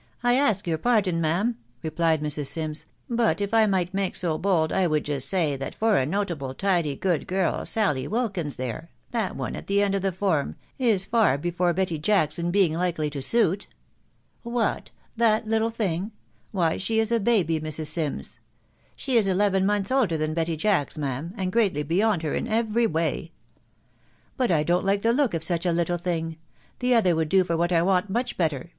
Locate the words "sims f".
2.48-2.86